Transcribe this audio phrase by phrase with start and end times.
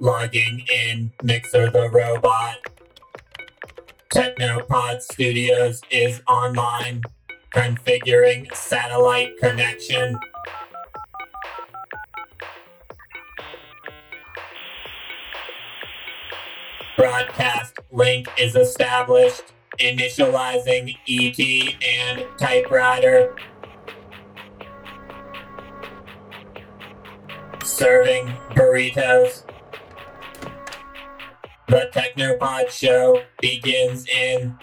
[0.00, 2.58] Logging in Mixer the Robot.
[4.14, 7.02] Technopod Studios is online.
[7.52, 10.16] Configuring satellite connection.
[16.96, 19.52] Broadcast link is established.
[19.80, 23.34] Initializing ET and Type Rider.
[27.64, 29.42] Serving burritos.
[31.68, 34.58] The Technopod show begins in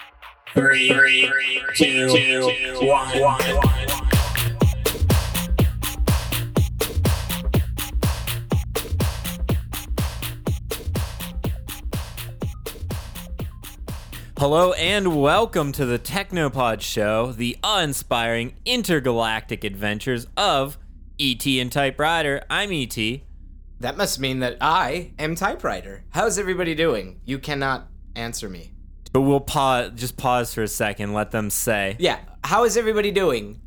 [0.55, 3.41] three, three, two, two, one, one.
[14.39, 20.79] Hello and welcome to the Technopod Show, the awe-inspiring intergalactic adventures of
[21.19, 21.59] E.T.
[21.59, 22.41] and Type Rider.
[22.49, 23.23] I'm E.T.
[23.85, 26.05] That must mean that I am Type Rider.
[26.09, 27.19] How's everybody doing?
[27.23, 28.71] You cannot answer me.
[29.13, 31.95] But we'll pause, just pause for a second, let them say.
[31.99, 33.61] Yeah, how is everybody doing?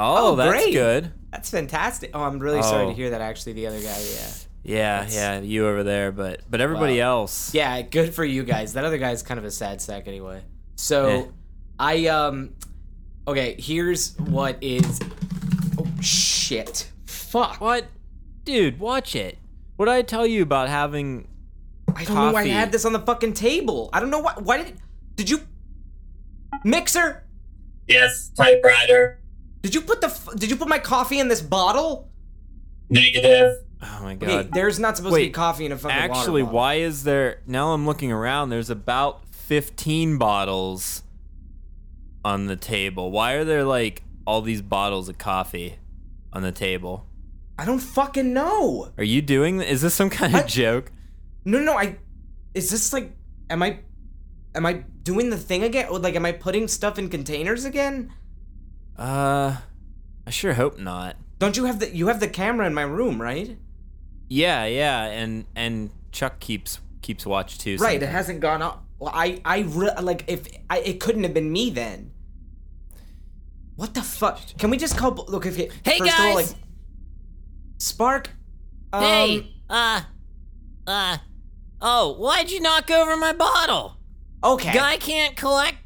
[0.00, 0.72] Oh, Oh, that's great.
[0.72, 1.12] good.
[1.30, 2.10] That's fantastic.
[2.14, 2.88] Oh, I'm really sorry Oh.
[2.88, 3.20] to hear that.
[3.20, 4.26] Actually, the other guy, yeah,
[4.64, 7.54] Yeah, yeah, you over there, but but everybody else.
[7.54, 8.72] yeah, good for you guys.
[8.72, 10.42] That other guy's kind of a sad sack anyway.
[10.74, 11.24] So, Eh.
[11.78, 12.54] I um,
[13.28, 14.98] okay, here's what is.
[15.78, 16.90] Oh shit!
[17.06, 17.60] Fuck!
[17.60, 17.86] What,
[18.44, 18.78] dude?
[18.80, 19.38] Watch it.
[19.76, 21.28] What did I tell you about having?
[21.94, 22.50] I don't know why I coffee?
[22.50, 23.90] had this on the fucking table.
[23.92, 24.34] I don't know why.
[24.38, 24.74] Why did?
[25.16, 25.40] Did you?
[26.64, 27.24] Mixer?
[27.88, 29.18] Yes, Type Rider.
[29.62, 30.06] Did you put the?
[30.08, 32.08] f- Did you put my coffee in this bottle?
[32.90, 33.56] Negative.
[33.82, 34.50] Oh my Okay, god.
[34.52, 36.54] there's not supposed to be Wait, coffee in a fucking water Actually, bottle.
[36.56, 37.40] why is there?
[37.46, 38.50] Now I'm looking around.
[38.50, 41.02] There's about 15 bottles
[42.24, 43.10] on the table.
[43.10, 45.78] Why are there like all these bottles of coffee
[46.32, 47.06] on the table?
[47.58, 48.92] I don't fucking know.
[48.98, 49.60] Are you doing?
[49.60, 50.90] Is this some kind of joke?
[51.44, 51.96] No, no, no, I.
[52.54, 53.12] Is this like?
[53.50, 53.80] Am I?
[54.54, 55.88] Am I doing the thing again?
[55.88, 58.12] Or, Like, am I putting stuff in containers again?
[58.98, 59.56] Uh,
[60.26, 61.16] I sure hope not.
[61.38, 61.94] Don't you have the?
[61.94, 63.56] You have the camera in my room, right?
[64.28, 67.76] Yeah, yeah, and and Chuck keeps keeps watch too.
[67.76, 68.02] Right.
[68.02, 68.84] It hasn't gone up.
[68.98, 72.12] Well, I, I, re- like, if I, it couldn't have been me then.
[73.74, 74.38] What the fuck?
[74.58, 75.12] Can we just call?
[75.28, 75.72] Look, if it.
[75.84, 76.52] Hey, first Of all, guys!
[76.52, 76.61] like,
[77.82, 78.30] Spark.
[78.92, 80.02] Um, Hey, uh,
[80.86, 81.18] uh,
[81.80, 83.96] oh, why'd you knock over my bottle?
[84.44, 84.72] Okay.
[84.72, 85.78] Guy can't collect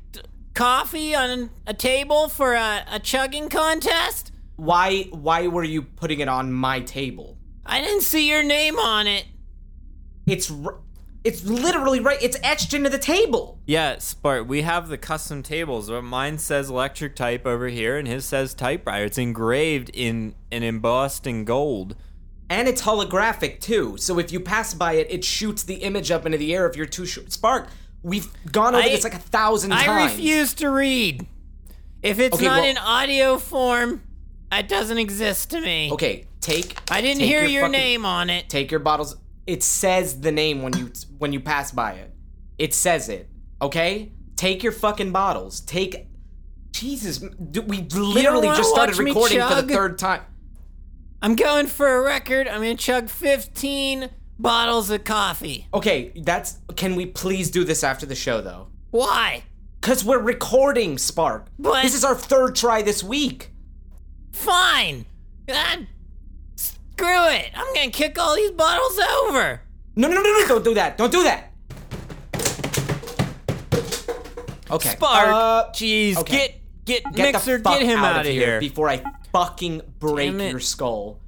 [0.54, 4.32] coffee on a table for a, a chugging contest?
[4.56, 5.04] Why?
[5.04, 7.38] Why were you putting it on my table?
[7.64, 9.24] I didn't see your name on it.
[10.26, 10.78] It's r-
[11.26, 12.22] it's literally right.
[12.22, 13.58] It's etched into the table.
[13.66, 15.88] Yeah, Spark, we have the custom tables.
[15.90, 19.04] But Mine says electric type over here, and his says Type Rider.
[19.06, 21.96] It's engraved in and embossed in gold.
[22.48, 23.96] And it's holographic too.
[23.98, 26.76] So if you pass by it, it shoots the image up into the air if
[26.76, 27.32] you're too short.
[27.32, 27.68] Spark,
[28.04, 30.12] we've gone over I- this like a thousand I times.
[30.12, 31.26] I refuse to read.
[32.04, 34.02] If it's Okay, not well- in audio form,
[34.52, 35.90] it doesn't exist to me.
[35.92, 36.78] Okay, take.
[36.88, 38.48] I didn't take hear your, fucking- name on it.
[38.48, 39.16] Take your bottles.
[39.46, 42.12] It says the name when you when you pass by it.
[42.58, 43.28] It says it.
[43.62, 44.12] Okay.
[44.36, 45.60] Take your fucking bottles.
[45.60, 46.08] Take.
[46.72, 50.22] Jesus, we literally just started recording for the third time.
[51.22, 52.46] I'm going for a record.
[52.46, 55.66] I'm gonna chug 15 bottles of coffee.
[55.72, 56.58] Okay, that's.
[56.76, 58.68] Can we please do this after the show though?
[58.90, 59.44] Why?
[59.80, 61.46] Cause we're recording, Spark.
[61.58, 63.52] But- this is our third try this week.
[64.32, 65.06] Fine.
[65.46, 65.86] God,
[66.98, 67.50] screw it.
[67.54, 69.60] I'm gonna kick all these bottles over.
[69.96, 70.48] No, no, no, no, no!
[70.48, 70.96] Don't do that!
[70.98, 71.52] Don't do that!
[74.68, 74.88] Okay.
[74.90, 76.60] Spark, Uh, jeez, okay.
[76.84, 79.02] get get, get Mixer, the fuck get him out, out of here before I
[79.32, 81.20] fucking break your skull.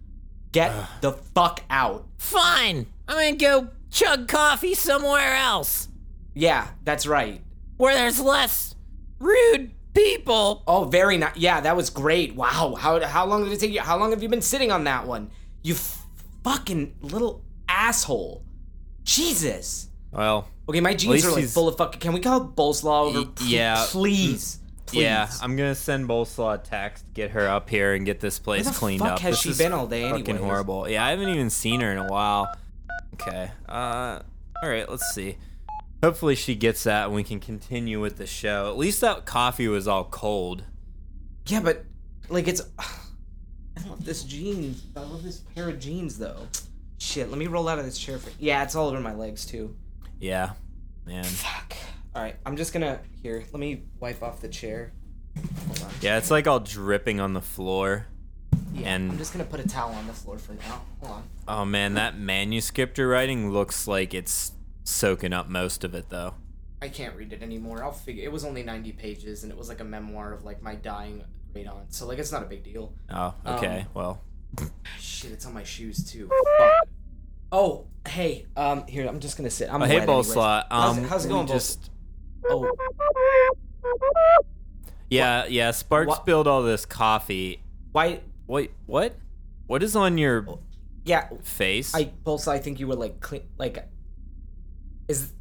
[0.53, 2.07] Get the fuck out.
[2.19, 2.87] Fine.
[3.07, 5.89] I'm gonna go chug coffee somewhere else
[6.35, 7.41] Yeah, that's right.
[7.77, 8.75] where there's less
[9.21, 10.63] rude people.
[10.67, 11.37] Oh, very nice.
[11.37, 12.35] Yeah, that was great.
[12.35, 12.75] Wow.
[12.77, 13.81] How how long did it take you?
[13.81, 15.31] How long have you been sitting on that one?
[15.69, 16.07] You f-
[16.45, 18.43] fucking little asshole.
[19.05, 19.89] Jesus.
[20.13, 22.01] Well, Okay, my jeans are like he's- full of fucking.
[22.01, 23.21] Can we call Boleslaw over?
[23.23, 23.85] Y- yeah.
[23.91, 24.59] Please.
[24.87, 25.03] Please.
[25.03, 28.71] yeah, I'm gonna send Boleslaw a text, get her up here, and get this place
[28.79, 29.19] cleaned fuck up.
[29.19, 30.43] has This she been all day Fucking anyways?
[30.43, 30.89] horrible.
[30.89, 32.49] Yeah, I haven't even seen her in a while.
[33.15, 33.51] Okay.
[33.69, 34.21] Uh,
[34.63, 34.89] all right.
[34.89, 35.37] Let's see.
[36.03, 38.71] Hopefully she gets that, and we can continue with the show.
[38.71, 40.65] At least that coffee was all cold.
[41.47, 41.85] Yeah, but
[42.31, 42.63] like it's.
[43.79, 44.85] I love this jeans.
[44.97, 46.47] I love this pair of jeans though.
[46.99, 48.31] Shit, let me roll out of this chair for.
[48.39, 49.77] Yeah, it's all over my legs too.
[50.19, 50.53] Yeah,
[51.07, 51.25] man.
[51.25, 51.75] Fuck.
[52.15, 53.45] All right, I'm just gonna here.
[53.53, 54.93] Let me wipe off the chair.
[55.67, 55.91] Hold on.
[56.01, 58.07] Yeah, it's like all dripping on the floor.
[58.75, 60.83] Yeah, and I'm just gonna put a towel on the floor for now.
[61.01, 61.23] Hold on.
[61.47, 64.53] oh man, that manuscript you're writing looks like it's
[64.85, 66.35] soaking up most of it though.
[66.81, 67.83] I can't read it anymore.
[67.83, 68.25] I'll figure.
[68.25, 71.25] It was only 90 pages, and it was like a memoir of like my dying
[71.63, 71.93] great aunt.
[71.93, 72.93] So like, it's not a big deal.
[73.11, 73.81] Oh, okay.
[73.81, 74.23] Um, well,
[74.99, 76.29] Shit, it's on my shoes too.
[76.59, 76.89] Fuck.
[77.53, 78.47] Oh, hey.
[78.57, 79.73] Um, here I'm just gonna sit.
[79.73, 80.29] I'm oh, hey, anyways.
[80.35, 80.63] Boleslaw.
[80.63, 81.91] Um, How's it, how's it going, Just
[82.51, 82.71] Oh,
[85.11, 85.71] yeah, yeah.
[85.73, 87.63] Sparks What- spilled all this coffee.
[87.93, 88.21] why?
[88.47, 89.17] Wait, what?
[89.67, 90.59] What is on your
[91.05, 91.95] Yeah, face?
[91.95, 92.49] I Bolsa.
[92.49, 93.43] I think you were like clean.
[93.59, 93.87] Like,
[95.09, 95.33] is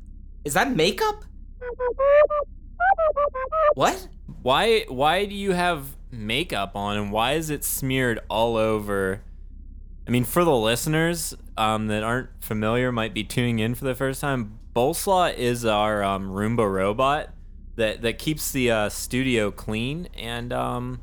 [0.44, 1.24] is that makeup?
[3.75, 4.08] What?
[4.42, 9.21] Why why do you have makeup on and why is it smeared all over?
[10.07, 13.95] I mean, for the listeners um, that aren't familiar, might be tuning in for the
[13.95, 14.59] first time.
[14.74, 17.30] Boleslaw is our um, Roomba robot
[17.75, 21.01] that that keeps the uh, studio clean, and um,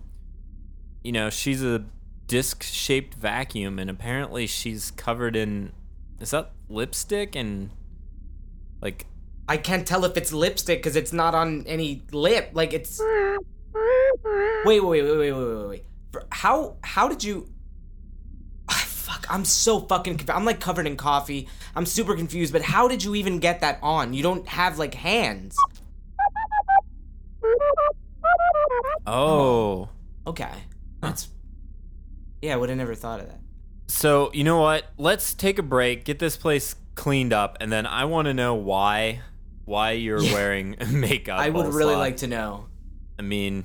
[1.03, 1.85] you know she's a
[2.27, 5.73] disc-shaped vacuum, and apparently she's covered in
[6.21, 7.71] is that lipstick and
[8.81, 9.07] like
[9.49, 12.51] I can't tell if it's lipstick because it's not on any lip.
[12.55, 13.01] Like it's.
[14.65, 15.85] Wait, wait, wait, wait, wait, wait, wait.
[16.13, 17.49] For- How how did you?
[18.69, 20.17] Ah, fuck, I'm so fucking.
[20.19, 21.49] Conf- I'm like covered in coffee.
[21.77, 22.53] I'm super confused.
[22.53, 24.15] But how did you even get that on?
[24.15, 25.57] You don't have like hands.
[29.07, 29.89] oh.
[30.27, 30.51] Okay,
[31.01, 31.29] that's.
[32.41, 33.41] Yeah, I would have never thought of that.
[33.89, 34.85] So you know what?
[34.97, 38.55] Let's take a break, get this place cleaned up, and then I want to know
[38.55, 39.21] why
[39.67, 41.39] why you're wearing makeup.
[41.39, 41.99] I would really Boleslaw.
[41.99, 42.67] like to know.
[43.19, 43.65] I mean,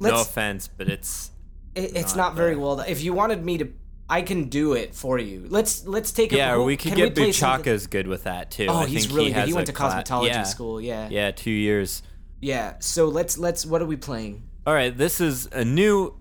[0.00, 1.30] no Let's- offense, but it's
[1.74, 2.76] It, it's Not not very well.
[2.76, 2.88] done.
[2.88, 3.68] If you wanted me to,
[4.08, 5.46] I can do it for you.
[5.48, 6.36] Let's let's take a.
[6.36, 6.54] yeah.
[6.54, 7.30] Or we could can get something-
[7.64, 8.66] Buchaka's good with that too.
[8.68, 9.46] Oh, I he's think really he good.
[9.48, 10.42] He went to cla- cosmetology yeah.
[10.44, 10.80] school.
[10.80, 11.08] Yeah.
[11.10, 12.02] Yeah, two years.
[12.40, 12.74] Yeah.
[12.80, 13.64] So let's let's.
[13.66, 14.42] What are we playing?
[14.66, 16.14] All right, this is a new,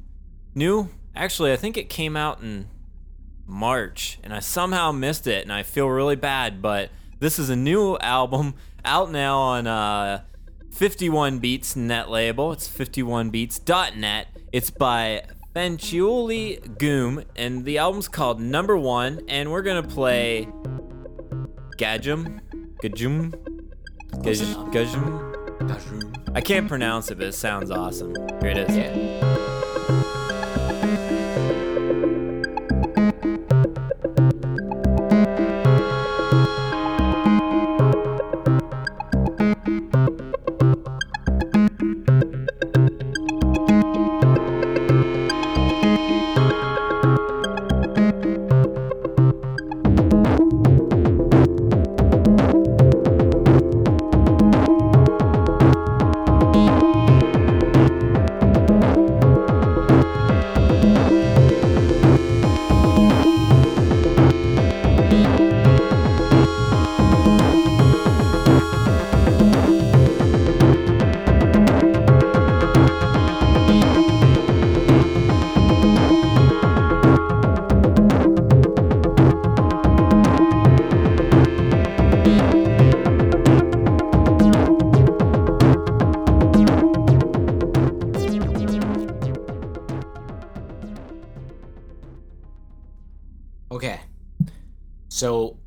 [0.56, 0.90] new.
[1.16, 2.68] Actually, I think it came out in
[3.46, 6.62] March, and I somehow missed it, and I feel really bad.
[6.62, 6.90] But
[7.20, 10.22] this is a new album out now on uh,
[10.78, 12.52] 51 Beats net label.
[12.52, 14.28] It's 51beats.net.
[14.52, 15.24] It's by
[15.56, 19.22] Fanciulli Goom, and the album's called Number One.
[19.28, 20.48] And we're gonna play
[21.80, 22.42] Gajum,
[22.84, 23.34] Gajum,
[24.18, 26.36] Gaj- Gajum.
[26.36, 28.14] I can't pronounce it, but it sounds awesome.
[28.40, 28.78] Here it is.
[28.78, 29.37] Yeah.
[93.72, 94.00] Okay.
[95.10, 95.58] So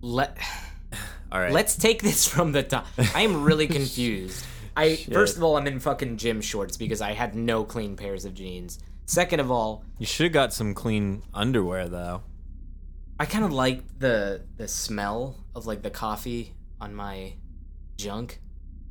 [0.00, 0.38] let
[1.32, 1.52] All right.
[1.52, 2.86] let's take this from the top.
[3.14, 4.44] I am really confused.
[4.76, 5.12] I Shit.
[5.12, 8.34] first of all, I'm in fucking gym shorts because I had no clean pairs of
[8.34, 8.78] jeans.
[9.06, 12.22] Second of all, You should have got some clean underwear though.
[13.18, 17.34] I kind of like the the smell of like the coffee on my
[17.96, 18.40] junk.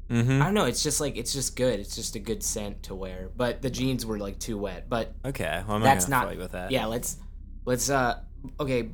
[0.10, 0.42] Mm-hmm.
[0.42, 0.66] I don't know.
[0.66, 1.80] It's just like it's just good.
[1.80, 3.30] It's just a good scent to wear.
[3.36, 4.90] But the jeans were like too wet.
[4.90, 5.64] But Okay.
[5.68, 6.22] Well, I'm that's not not.
[6.24, 6.72] gonna fight with that.
[6.72, 6.86] Yeah.
[6.86, 7.18] Let's
[7.66, 8.20] let's uh.
[8.60, 8.90] Okay.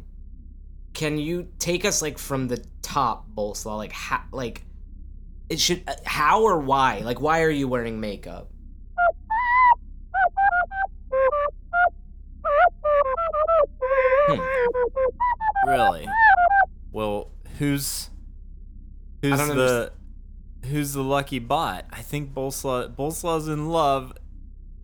[0.94, 3.78] Can you take us like from the top, Boleslaw?
[3.78, 4.22] Like how?
[4.32, 4.64] Like
[5.50, 5.84] it should.
[5.88, 7.00] Uh, how or why?
[7.00, 8.50] Like why are you wearing makeup?
[14.28, 15.70] Hmm.
[15.70, 16.08] Really?
[16.92, 18.10] Well, who's
[19.22, 19.92] who's the
[20.66, 21.86] who's the lucky bot?
[21.92, 24.14] I think Boleslaw Boleslaw's in love.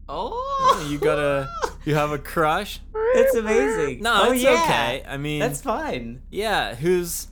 [0.09, 1.47] Oh, You gotta
[1.85, 2.79] you have a crush?
[3.13, 4.01] It's amazing.
[4.01, 4.63] No, oh, it's yeah.
[4.63, 5.03] okay.
[5.07, 6.21] I mean, That's fine.
[6.29, 6.75] yeah.
[6.75, 7.27] Who's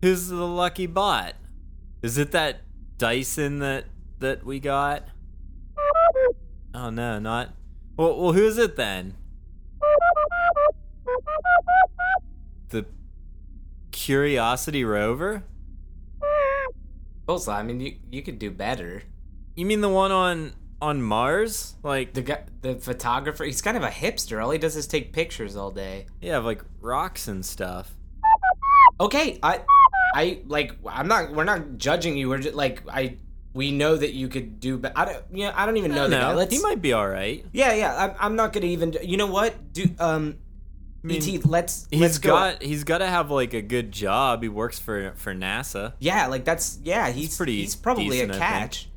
[0.00, 1.34] who's the lucky bot?
[2.02, 2.60] Is it that
[2.98, 3.86] Dyson that
[4.20, 5.08] that we got?
[6.74, 7.50] Oh no, not.
[7.96, 9.14] Well, well, who's it then?
[12.70, 12.86] The
[13.92, 15.44] Curiosity rover?
[17.28, 19.02] Boleslaw, I mean, you you could do better.
[19.54, 20.52] You mean the one on
[20.84, 21.74] on Mars?
[21.82, 24.42] Like The guy, the photographer, he's kind of a hipster.
[24.42, 26.06] All he does is take pictures all day.
[26.20, 27.94] yeah, like rocks and stuff.
[29.00, 29.60] Okay, I,
[30.14, 30.76] I like.
[30.86, 31.32] I'm not.
[31.32, 32.28] We're not judging you.
[32.28, 33.16] We're just like I.
[33.52, 35.24] We know that you could do, but I don't.
[35.32, 36.30] You know, I don't even know the guy.
[36.32, 36.54] No, Let's.
[36.54, 37.44] he might be all right.
[37.52, 37.96] yeah, yeah.
[37.96, 38.94] I'm, I'm not gonna even.
[39.02, 39.72] You know what?
[39.72, 40.36] Do um.
[41.02, 42.30] mean, Et, let's He's let's go.
[42.30, 44.42] got he's got to have like a good job.
[44.42, 45.94] He works for for NASA.
[45.98, 47.10] Yeah, like that's yeah.
[47.10, 48.88] He's pretty He's probably decent, a I catch.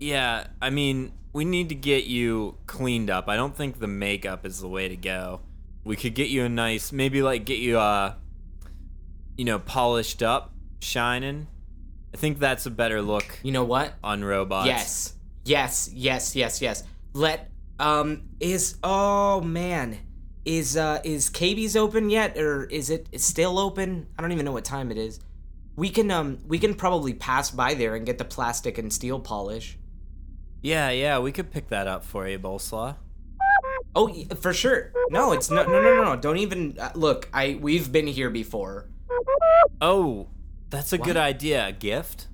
[0.00, 3.28] Yeah, I mean, we need to get you cleaned up.
[3.28, 5.40] I don't think the makeup is the way to go.
[5.84, 8.14] We could get you a nice, maybe like get you uh
[9.36, 11.46] you know, polished up, shining.
[12.12, 13.94] I think that's a better look You know what?
[14.02, 14.66] on robots.
[14.66, 15.14] Yes.
[15.44, 16.82] Yes, yes, yes, yes.
[17.12, 19.98] Let um is oh man.
[20.44, 24.06] Is uh is KB's open yet or is it still open?
[24.18, 25.20] I don't even know what time it is.
[25.76, 29.20] We can um we can probably pass by there and get the plastic and steel
[29.20, 29.78] polish.
[30.62, 32.96] Yeah, yeah, we could pick that up for you, Boleslaw.
[33.94, 34.92] Oh, for sure.
[35.10, 36.16] No, it's no no no no.
[36.16, 37.28] Don't even uh, look.
[37.32, 38.88] I we've been here before.
[39.80, 40.28] Oh,
[40.68, 41.66] that's a good idea.
[41.66, 42.28] A gift?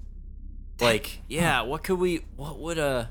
[0.81, 3.11] Like, yeah, what could we what would a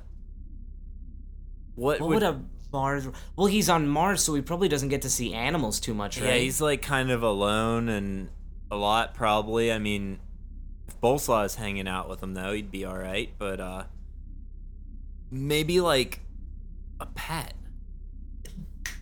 [1.76, 2.42] what, What would, would a
[2.72, 3.08] Mars?
[3.36, 6.28] Well, he's on Mars, so he probably doesn't get to see animals too much, right?
[6.28, 8.30] Yeah, he's like kind of alone and
[8.70, 9.72] a lot probably.
[9.72, 10.20] I mean,
[10.88, 13.34] if Boleslaw is hanging out with him though, he'd be all right.
[13.40, 13.84] But uh,
[15.36, 16.22] maybe like
[17.00, 17.54] a pet.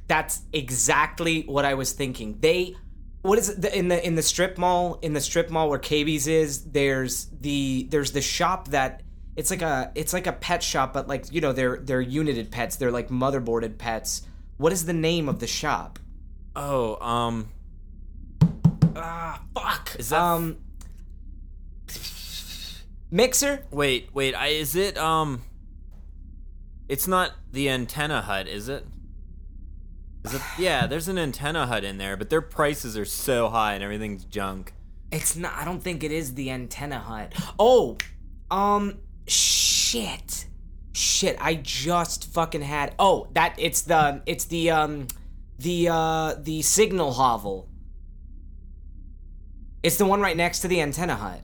[0.07, 2.37] That's exactly what I was thinking.
[2.39, 2.75] They
[3.21, 5.79] what is it the, in the in the strip mall in the strip mall where
[5.79, 9.01] KB's is there's the there's the shop that
[9.37, 12.51] it's like a it's like a pet shop but like you know they're they're united
[12.51, 14.23] pets they're like motherboarded pets
[14.57, 15.99] what is the name of the shop
[16.55, 17.49] Oh, um,
[18.95, 20.57] ah fuck Is that- um
[23.09, 24.35] mixer wait, wait.
[24.35, 25.43] I is it um?
[26.87, 28.85] It's not the antenna hut, is it?
[30.25, 30.41] Is it?
[30.57, 34.25] Yeah, there's an antenna hut in there, but their prices are so high and everything's
[34.25, 34.73] junk.
[35.11, 35.53] It's not.
[35.55, 37.33] I don't think it is the antenna hut.
[37.59, 37.97] Oh,
[38.49, 40.45] um, shit,
[40.91, 41.37] shit.
[41.39, 42.95] I just fucking had.
[42.99, 45.07] Oh, that it's the it's the um
[45.59, 47.69] the uh the signal hovel.
[49.83, 51.41] It's the one right next to the antenna hut,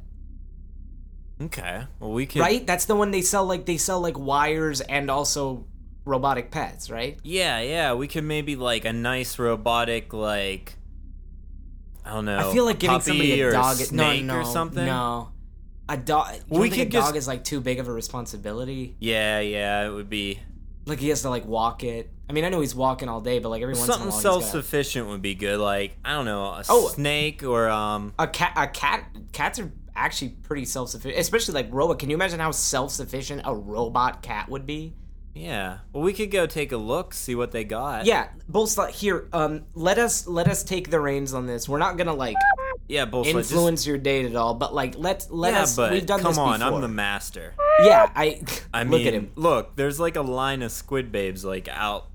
[1.42, 2.42] Okay, well we could.
[2.42, 2.66] right?
[2.68, 5.66] That's the one they sell like they sell like wires and also
[6.06, 7.18] robotic pets, right?
[7.24, 10.76] Yeah, yeah, we could maybe like a nice robotic like
[12.06, 12.50] I don't know.
[12.50, 14.86] I feel like giving somebody a dog snake no, no, or something.
[14.86, 15.32] No,
[15.88, 16.36] a dog.
[16.50, 18.96] We could a dog is like too big of a responsibility.
[19.00, 20.40] Yeah, yeah, it would be
[20.86, 22.10] Like he has to like walk it.
[22.30, 24.10] I mean, I know he's walking all day, but like every once in a something
[24.10, 25.60] while, he's gotta- self-sufficient would be good.
[25.60, 26.90] Like I don't know, a Oh.
[26.90, 28.14] snake or um.
[28.20, 28.54] a cat.
[28.58, 29.06] A cat.
[29.32, 32.00] Cats are actually pretty self-sufficient, especially like robot.
[32.00, 34.94] Can you imagine how self-sufficient a robot cat would be?
[35.36, 38.06] Yeah, well, we could go take a look, see what they got.
[38.06, 39.28] Yeah, Bolslot, here.
[39.32, 41.70] Um, let us let us take the reins on this.
[41.70, 42.36] We're not gonna like
[42.88, 43.36] yeah, Bullshit.
[43.36, 45.76] influence your date at all, but like let let yeah, us.
[45.76, 46.76] but we've done come this on, before.
[46.76, 47.54] I'm the master.
[47.84, 48.42] Yeah, I.
[48.74, 49.32] I look mean, at him.
[49.36, 52.08] Look, there's like a line of squid babes like out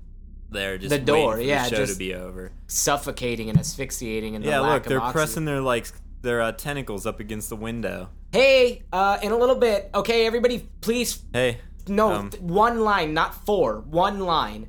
[0.51, 2.51] there just The door, yeah, the show just- to be over.
[2.67, 5.13] suffocating and asphyxiating and Yeah, lack look, they're oxygen.
[5.13, 5.87] pressing their like
[6.25, 8.09] their uh, tentacles up against the window.
[8.33, 9.89] Hey, uh, in a little bit.
[9.95, 13.79] Okay, everybody, please Hey, No, Um, th- one line, not four.
[13.79, 14.67] One line.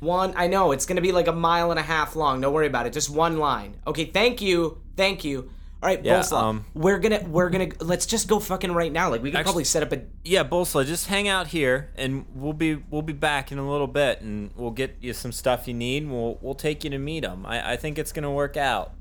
[0.00, 0.32] One.
[0.36, 2.40] I know it's gonna be like a mile and a half long.
[2.40, 2.92] Don't worry about it.
[2.92, 3.76] Just one line.
[3.86, 4.04] Okay.
[4.06, 4.78] Thank you.
[4.96, 5.50] Thank you.
[5.82, 9.10] All right, Yeah, Boleslaw, um, we're gonna we're gonna let's just go fucking right now.
[9.10, 10.00] Like we could Actu- probably set up a.
[10.24, 13.86] yeah, Bolsla, just hang out here, and we'll be we'll be back in a little
[13.86, 16.04] bit, and we'll get you some stuff you need.
[16.04, 17.44] And we'll we'll take you to meet them.
[17.44, 18.92] I I think it's gonna work out.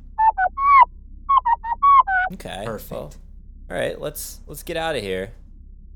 [2.34, 2.64] Okay.
[2.66, 2.92] Perfect.
[2.92, 3.14] well,
[3.70, 5.32] all right, let's let's get out of here.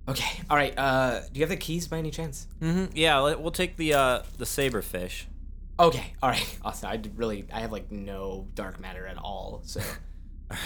[0.10, 0.42] Okay.
[0.50, 0.74] All right.
[0.78, 2.48] Uh, do you have the keys by any chance?
[2.62, 2.96] Mm-hmm.
[2.96, 5.26] Yeah, let, we'll take the uh the saberfish.
[5.80, 6.14] Okay.
[6.24, 6.60] All right.
[6.66, 6.90] Awesome.
[6.90, 7.46] I really.
[7.54, 9.62] I have like no dark matter at all.
[9.66, 9.82] So.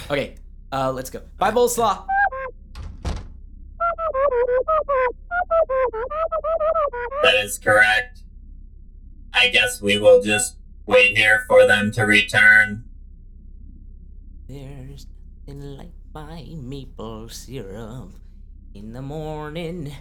[0.08, 0.36] Okay.
[0.70, 1.22] Uh, let's go.
[1.38, 2.06] Bye, Boleslaw.
[7.22, 8.22] That is correct.
[9.34, 12.84] I guess we will just wait here for them to return.
[15.52, 18.12] Like my maple syrup
[18.72, 19.92] in the morning.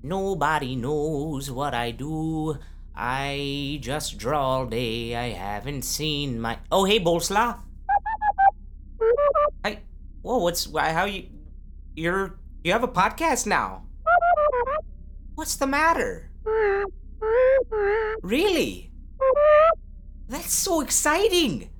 [0.00, 2.56] Nobody knows what I do.
[2.94, 5.16] I just draw all day.
[5.16, 6.58] I haven't seen my.
[6.70, 7.58] Oh, hey, Boleslaw.
[9.64, 9.80] Hey,
[10.22, 10.72] whoa, what's?
[10.72, 11.26] How you?
[11.96, 13.82] You're you have a podcast now.
[15.34, 16.30] What's the matter?
[18.22, 18.92] Really?
[20.28, 21.71] That's so exciting.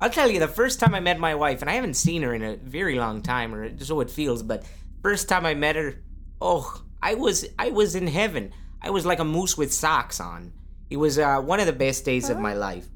[0.00, 2.32] I'll tell you, the first time I met my wife, and I haven't seen her
[2.34, 4.64] in a very long time, or so it feels, but
[5.02, 6.02] first time I met her,
[6.40, 8.52] oh, I was I was in heaven.
[8.80, 10.52] I was like a moose with socks on.
[10.90, 12.86] It was uh, one of the best days of my life.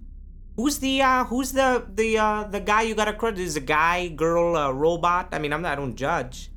[0.57, 3.41] Who's the uh, who's the the uh, the guy you got to credit?
[3.41, 5.29] Is a guy, girl, uh, robot?
[5.33, 5.73] I mean, I'm not.
[5.73, 6.51] I don't judge.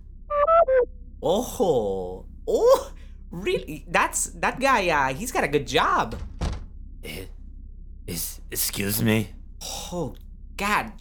[1.24, 2.92] Oh, oh,
[3.32, 3.86] really?
[3.88, 4.90] That's that guy.
[4.90, 6.16] Uh, he's got a good job.
[7.04, 7.26] Eh,
[8.06, 9.32] Is excuse me?
[9.92, 10.14] Oh,
[10.58, 10.92] God.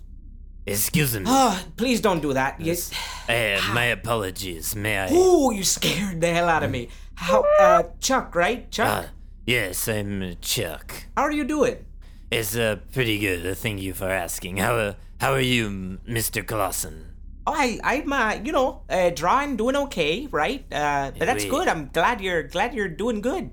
[0.66, 1.24] Excuse me.
[1.26, 2.60] Oh, please don't do that.
[2.60, 2.90] Yes.
[3.28, 4.74] Eh, my apologies.
[4.74, 5.08] May I?
[5.10, 6.88] Oh, you scared the hell out of me.
[7.14, 8.70] How, uh, Chuck, right?
[8.70, 9.04] Chuck?
[9.04, 9.08] Uh,
[9.46, 11.04] yes, I'm uh, Chuck.
[11.16, 11.84] How are you doing?
[12.30, 13.46] It's uh, pretty good.
[13.46, 14.56] uh, Thank you for asking.
[14.56, 16.46] How uh, how are you, Mr.
[16.46, 17.12] Clausen?
[17.46, 20.64] Oh, I, I'm, uh, you know, uh, drawing, doing okay, right?
[20.72, 21.68] Uh, but that's good.
[21.68, 23.50] I'm glad you're, glad you're doing good.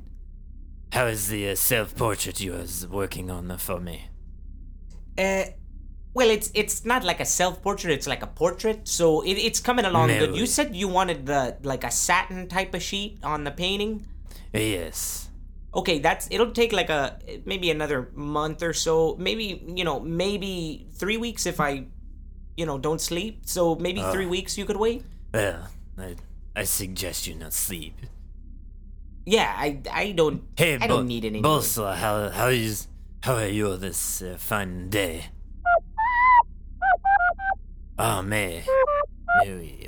[0.93, 4.08] How is the uh, self-portrait you was working on uh, for me?
[5.17, 5.43] Uh,
[6.13, 7.94] well, it's, it's not like a self-portrait.
[7.94, 8.88] It's like a portrait.
[8.88, 10.36] So it, it's coming along good.
[10.36, 14.06] You said you wanted the, like a satin type of sheet on the painting.
[14.53, 15.30] Yes.
[15.74, 19.15] Okay, that's, it'll take like a, maybe another month or so.
[19.18, 21.86] Maybe, you know, maybe three weeks if I,
[22.58, 23.44] you know, don't sleep.
[23.46, 25.06] So maybe three weeks you could wait.
[25.34, 26.15] Well, I,
[26.56, 27.96] I suggest you not sleep.
[29.25, 31.41] Yeah, I I don't Hey, I Bo- don't need any.
[31.41, 32.88] Bolsa, how how is
[33.22, 35.25] how are you this uh, fine day?
[38.03, 38.63] Oh man,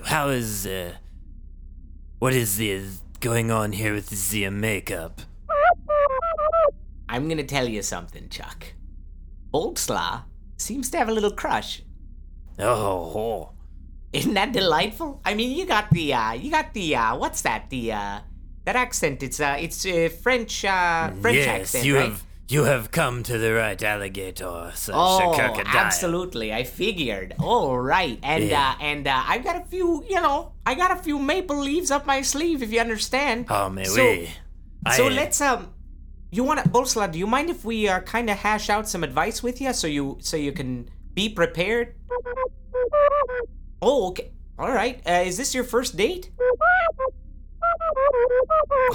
[0.05, 0.93] how is uh,
[2.19, 2.83] what is the
[3.19, 5.21] going on here with the uh, makeup?
[7.09, 8.75] I'm gonna tell you something, Chuck.
[9.51, 10.25] Boltzla
[10.57, 11.81] seems to have a little crush.
[12.59, 13.49] Oh,
[14.13, 15.19] Isn't that delightful?
[15.25, 17.71] I mean, you got the uh, you got the uh, what's that?
[17.71, 18.19] The uh,
[18.65, 19.23] that accent.
[19.23, 22.09] It's uh, it's uh, French uh, French yes, accent, you right?
[22.09, 26.53] have you have come to the right alligator, such Oh, a absolutely!
[26.53, 27.35] I figured.
[27.39, 28.75] All right, and Yeah.
[28.79, 31.89] uh, and uh, I've got a few, you know, I got a few maple leaves
[31.91, 33.47] up my sleeve, if you understand.
[33.49, 34.29] Oh, mais So- oui.
[34.95, 35.69] So I- let's um,
[36.31, 37.11] you want to, Bolsla?
[37.11, 39.87] Do you mind if we uh, kind of hash out some advice with you, so
[39.87, 41.95] you so you can be prepared?
[43.81, 44.31] Oh, okay.
[44.59, 45.01] All right.
[45.07, 46.29] Uh, is this your first date?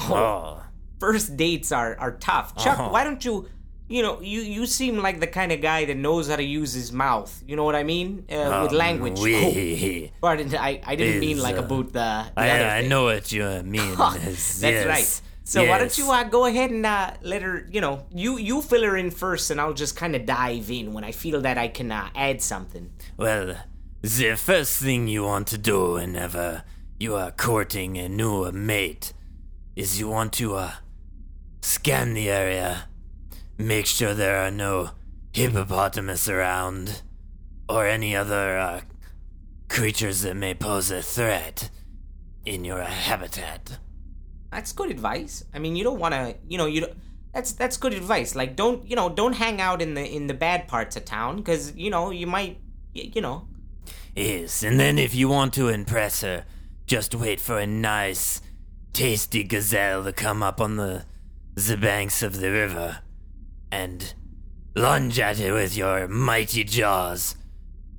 [0.01, 0.63] Oh,
[0.99, 2.55] First dates are are tough.
[2.57, 2.89] Chuck, Uh-huh.
[2.89, 3.47] why don't you?
[3.87, 6.73] You know, you you seem like the kind of guy that knows how to use
[6.73, 7.31] his mouth.
[7.47, 8.25] You know what I mean?
[8.29, 9.17] Uh, with um, language.
[9.17, 10.11] Oh, Oui.
[10.21, 13.43] pardon, I, I didn't mean like uh, about the, the I, I know what you
[13.63, 13.95] mean.
[13.97, 14.85] That's yes.
[14.85, 15.21] right.
[15.43, 18.61] So why don't you uh, go ahead and uh, let her, you know, you you
[18.61, 21.57] fill her in first, and I'll just kind of dive in when I feel that
[21.57, 22.91] I can uh, add something.
[23.17, 23.55] Well,
[24.03, 26.61] the first thing you want to do whenever
[26.99, 29.13] you are courting a new mate
[29.75, 30.71] is you want to uh,
[31.61, 32.87] scan the area,
[33.57, 34.91] make sure there are no
[35.33, 37.01] hippopotamus around,
[37.67, 38.81] or any other uh,
[39.67, 41.69] creatures that may pose a threat
[42.45, 43.77] in your habitat.
[44.51, 45.43] That's good advice.
[45.53, 46.93] I mean, you don't want to, you know, you don't.
[47.33, 48.33] That's that's good advice.
[48.33, 51.37] Like, don't you know, don't hang out in the in the bad parts of town,
[51.37, 52.57] because you know you might,
[52.93, 53.47] you know.
[54.15, 56.45] Yes, and then if you want to impress her,
[56.87, 58.41] just wait for a nice,
[58.93, 61.05] tasty gazelle to come up on the
[61.67, 62.99] the banks of the river
[63.71, 64.13] and
[64.75, 67.35] lunge at it with your mighty jaws.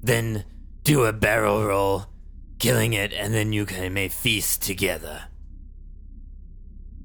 [0.03, 0.45] Then
[0.83, 2.07] do a barrel roll,
[2.59, 5.25] killing it, and then you can may feast together.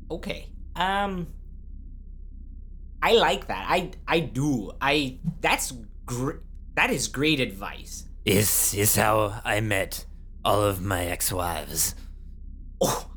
[0.10, 0.50] Okay.
[0.76, 1.28] Um.
[3.02, 3.66] I like that.
[3.70, 4.72] I I do.
[4.82, 5.74] I that's
[6.06, 6.42] gr-
[6.76, 8.06] that is great advice.
[8.24, 10.06] Is is how I met
[10.44, 11.96] all of my ex-wives.
[12.82, 13.10] Oh,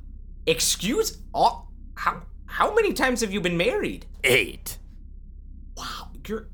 [0.47, 1.19] excuse.
[1.35, 2.23] Oh, how
[2.59, 4.05] how many times have you been married?
[4.25, 4.79] Eight.
[5.77, 6.49] Wow, you're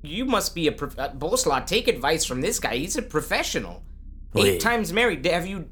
[0.00, 1.66] you must be a prof- uh, Boleslaw.
[1.66, 2.76] Take advice from this guy.
[2.76, 3.82] He's a professional.
[4.36, 5.26] Eight times married.
[5.26, 5.68] Have you?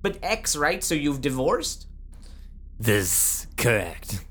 [0.00, 0.82] But ex, right?
[0.82, 1.88] So you've divorced.
[2.80, 4.24] This correct.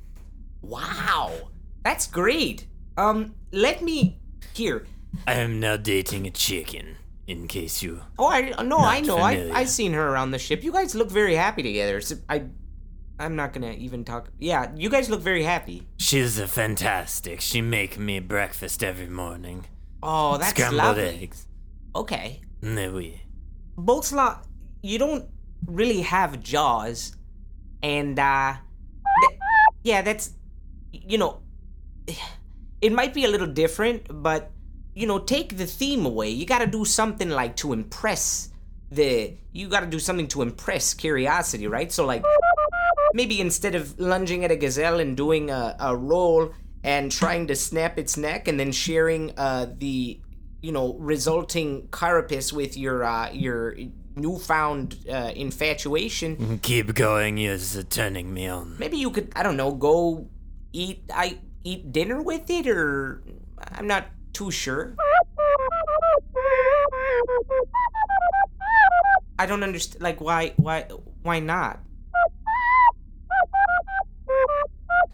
[0.64, 1.52] Wow,
[1.84, 2.66] that's great.
[2.98, 4.18] Um, let me
[4.56, 4.88] here.
[5.28, 6.98] I am now dating a chicken.
[7.28, 9.20] In case you Oh, I no, I know.
[9.20, 9.56] I familiar.
[9.56, 10.64] I seen her around the ship.
[10.64, 12.02] You guys look very happy together.
[12.02, 12.46] So I,
[13.22, 14.30] I'm not gonna even talk.
[14.40, 15.88] Yeah, you guys look very happy.
[15.98, 17.40] She's a fantastic.
[17.42, 19.66] She make me breakfast every morning.
[20.04, 21.24] Oh, that's Scrambled lovely.
[21.24, 21.48] eggs.
[21.96, 23.22] Okay, Nee, oui.
[23.78, 24.40] Boltzla,
[24.82, 25.26] you don't
[25.66, 27.16] really have jaws,
[27.84, 28.54] and uh,
[29.30, 29.40] th-
[29.84, 30.32] yeah, that's
[30.92, 31.42] you know,
[32.82, 34.52] it might be a little different, but
[34.94, 36.30] you know, take the theme away.
[36.30, 38.50] You got to do something like to impress
[38.92, 39.36] the.
[39.54, 41.92] You got to do something to impress curiosity, right?
[41.92, 42.24] So like,
[43.14, 46.52] maybe instead of lunging at a gazelle and doing a, a roll
[46.84, 50.20] and trying to snap its neck and then sharing uh, the
[50.62, 53.76] you know resulting carapace with your uh, your
[54.16, 57.58] newfound uh, infatuation, Keep going, you're
[57.90, 58.76] turning me on.
[58.78, 60.28] maybe you could I don't know go
[60.74, 63.24] eat I eat dinner with it or
[63.72, 64.96] I'm not too sure.
[69.40, 70.02] I don't understand.
[70.04, 70.88] Like why why
[71.24, 71.80] why not?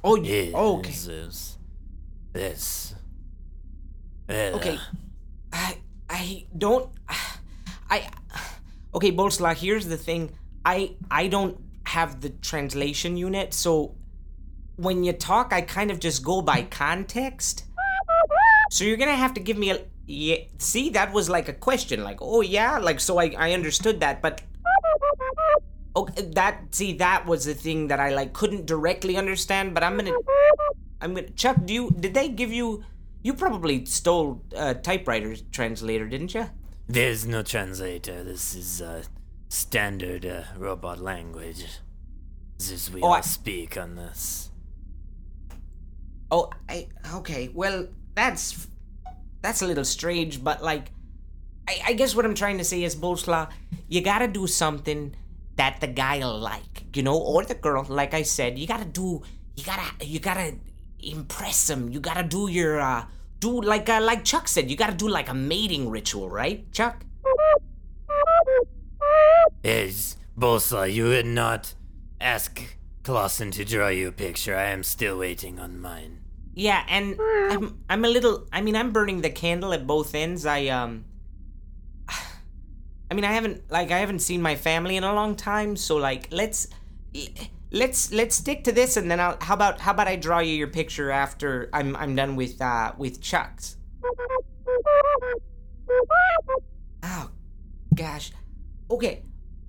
[0.08, 0.91] Oh, y- oh, okay.
[0.91, 1.58] This.
[2.32, 2.96] This.
[4.30, 4.80] Okay.
[5.52, 5.78] I
[6.10, 6.89] I don't
[7.89, 8.10] I
[8.96, 10.32] Okay, Bolsla, here's the thing.
[10.63, 13.96] I I don't have the translation unit, so
[14.78, 17.65] when you talk I kind of just go by context.
[18.72, 21.54] So you're going to have to give me a yeah, see that was like a
[21.54, 24.41] question like, "Oh yeah?" Like so I I understood that, but
[25.98, 29.98] Okay, that see that was the thing that I like couldn't directly understand, but I'm
[29.98, 30.22] to
[31.02, 32.84] I'm to Chuck, do you did they give you
[33.24, 36.46] you probably stole a typewriter translator, didn't you?
[36.88, 38.24] There's no translator.
[38.24, 39.04] This is uh,
[39.50, 41.66] standard uh, robot language.
[42.60, 44.52] This is we Oh, all I- speak on this.
[46.30, 47.50] Oh, I okay.
[47.54, 48.68] Well, that's
[49.42, 50.92] that's a little strange, but like,
[51.68, 53.50] I, I guess what I'm trying to say is, Bolsla,
[53.88, 55.16] you gotta do something
[55.58, 57.86] that the guy'll like, you know, or the girl.
[57.88, 59.22] Like I said, you gotta do,
[59.56, 60.56] you gotta, you gotta
[61.00, 61.89] impress him.
[61.89, 63.06] You gotta do your, uh,
[63.39, 67.04] do like, uh, like Chuck said, you gotta do like a mating ritual, right, Chuck?
[69.63, 71.74] Is Bolsa, you would not
[72.22, 74.56] ask Clausen to draw you a picture.
[74.56, 76.20] I am still waiting on mine.
[76.54, 77.20] Yeah, and
[77.52, 80.46] I'm I'm a little I mean I'm burning the candle at both ends.
[80.46, 81.06] I um
[83.10, 85.96] I mean I haven't like I haven't seen my family in a long time, so
[85.98, 86.67] like let's
[87.72, 90.54] let's let's stick to this and then I'll how about how about I draw you
[90.54, 93.78] your picture after I'm I'm done with uh with Chuck's.
[97.04, 97.30] Oh
[97.96, 98.32] gosh.
[98.89, 99.24] Okay.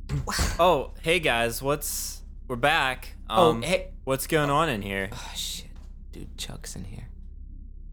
[0.61, 3.15] Oh, hey guys, what's we're back?
[3.31, 5.11] Oh, Um, hey- what's going on in here?
[5.13, 5.67] Oh shit.
[6.13, 7.09] Dude, Chuck's in here.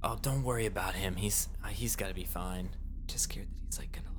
[0.04, 1.16] Oh, don't worry about him.
[1.18, 2.70] He's uh, he's got to be fine.
[3.08, 4.15] Just scared that he's like gonna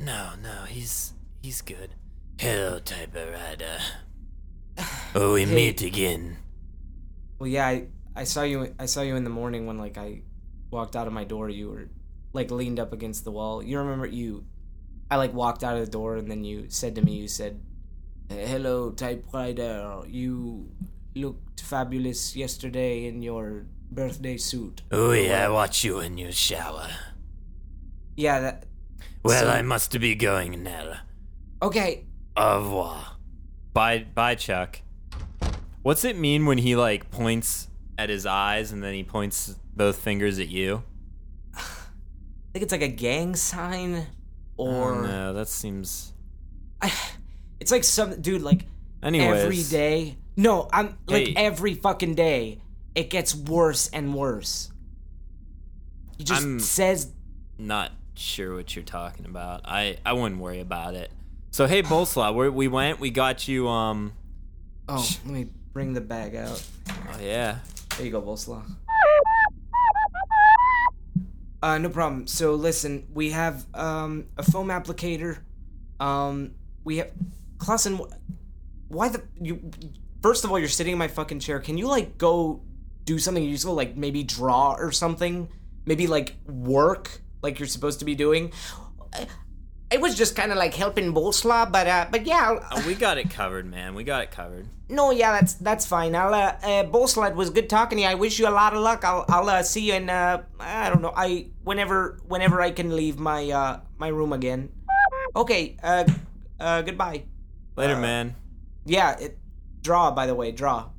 [0.00, 1.90] No, no, he's he's good.
[2.38, 3.78] Hello, Type Rider.
[5.14, 5.54] Oh, we Hey.
[5.54, 6.38] meet again.
[7.38, 8.74] Well, yeah, I, I saw you.
[8.78, 10.22] I saw you in the morning when like I
[10.70, 11.50] walked out of my door.
[11.50, 11.88] You were
[12.32, 13.62] like leaned up against the wall.
[13.62, 14.44] You remember you?
[15.10, 17.60] I like walked out of the door and then you said to me, you said,
[18.30, 20.02] "Hello, Type Rider.
[20.06, 20.70] You
[21.16, 26.88] looked fabulous yesterday in your birthday suit." Oh yeah, I watch you in your shower.
[28.16, 28.40] Yeah.
[28.40, 28.64] That.
[29.22, 30.98] Well, So- I must be going now.
[31.62, 32.06] Okay.
[32.36, 33.16] Au revoir.
[33.74, 34.80] Bye, bye, Chuck.
[35.82, 39.96] What's it mean when he like points at his eyes and then he points both
[39.98, 40.82] fingers at you?
[41.54, 41.60] I
[42.52, 44.06] think it's like a gang sign,
[44.56, 46.12] or oh, no, that seems.
[47.60, 48.64] it's like some dude like
[49.02, 50.16] Anyways, every day.
[50.36, 51.34] No, I'm like Hey.
[51.36, 52.60] every fucking day.
[52.94, 54.70] It gets worse and worse.
[56.18, 57.12] He just I'm- says,
[57.58, 59.62] not sure what you're talking about.
[59.64, 61.10] I I wouldn't worry about it.
[61.50, 63.00] So hey, Boleslaw, we we went.
[63.00, 63.68] We got you.
[63.68, 64.12] Um.
[64.88, 66.62] "Oh, let me bring the bag out."
[67.12, 67.58] Oh yeah.
[67.96, 68.62] There you go, Volslaw.
[71.62, 72.26] Uh, no problem.
[72.26, 75.38] So listen, we have um a foam applicator.
[75.98, 76.52] Um,
[76.84, 77.10] we have
[77.58, 77.96] Clausen.
[77.98, 78.12] wh-
[78.88, 79.70] Why the you?
[80.22, 81.60] First of all, you're sitting in my fucking chair.
[81.60, 82.62] Can you like go
[83.04, 85.48] do something useful, like maybe draw or something?
[85.84, 88.52] Maybe like work, like you're supposed to be doing.
[89.90, 93.18] It was just kind of like helping Boleslaw, but uh, but yeah, Oh, we got
[93.18, 93.94] it covered, man.
[93.96, 94.68] We got it covered.
[94.88, 96.14] no, yeah, that's that's fine.
[96.14, 98.08] I'll uh, uh Boleslaw, it was good talking to you.
[98.08, 99.04] I wish you a lot of luck.
[99.04, 101.12] I'll I'll uh, see you in uh I don't know.
[101.16, 104.70] I whenever whenever I can leave my uh my room again.
[105.34, 105.76] Okay.
[105.82, 106.04] Uh
[106.60, 107.24] uh goodbye.
[107.76, 108.36] Later, Uh, man.
[108.84, 109.38] Yeah, it
[109.82, 110.90] draw by the way, draw.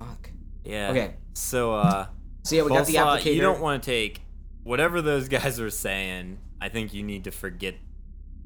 [0.00, 0.30] Fuck.
[0.64, 0.90] Yeah.
[0.90, 1.14] okay.
[1.34, 2.06] So uh.
[2.42, 3.34] So yeah, we got the applicator.
[3.36, 4.20] You don't want to take
[4.68, 6.38] whatever those guys were saying.
[6.60, 7.74] I think you need to forget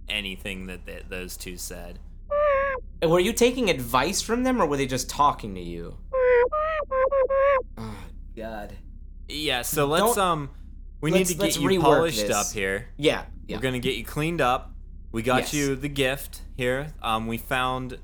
[0.09, 1.99] anything that th- those two said.
[3.03, 5.97] Were you taking advice from them or were they just talking to you?
[7.79, 7.97] Oh
[8.37, 8.75] god.
[9.29, 9.63] Yeah.
[9.63, 10.51] So let's Don't- um.
[11.01, 12.31] We let's- need to get you polished this.
[12.37, 12.87] up here.
[12.97, 13.25] Yeah.
[13.49, 13.57] Yeah.
[13.57, 14.71] We're gonna get you cleaned up.
[15.11, 15.55] We got Yes.
[15.55, 16.95] you the gift here.
[17.03, 17.99] Um, we found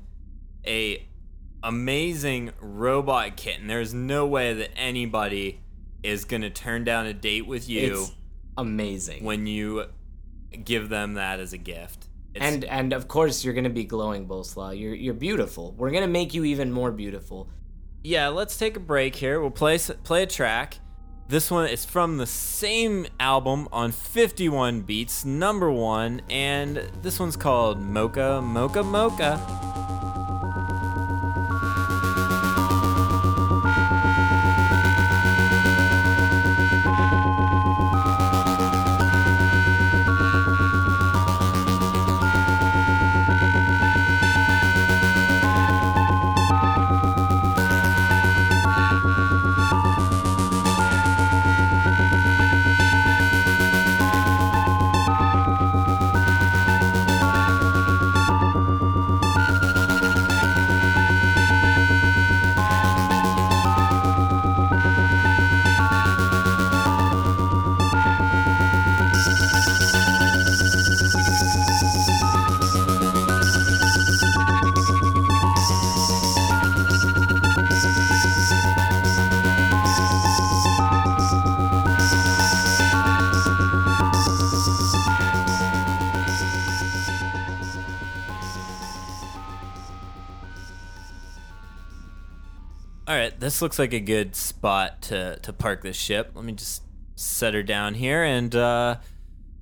[0.67, 1.07] a
[1.63, 3.67] amazing robot kitten.
[3.67, 5.61] There's no way that anybody
[6.03, 8.11] is gonna turn down a date with you It's
[8.57, 9.23] amazing.
[9.23, 9.85] when you
[10.63, 12.07] give them that as a gift.
[12.35, 14.79] It's, And and of course you're gonna be glowing, Boleslaw.
[14.79, 15.73] You're you're beautiful.
[15.77, 17.49] We're gonna make you even more beautiful.
[18.03, 19.41] yeah, let's take a break here.
[19.41, 20.79] We'll play play a track,
[21.27, 27.35] This one is from the same album on 51 Beats, number one, and this one's
[27.35, 30.18] called Mocha Mocha Mocha.
[93.49, 96.33] This looks like a good spot to to park this ship.
[96.35, 96.83] Let me just
[97.15, 98.97] set her down here, and uh,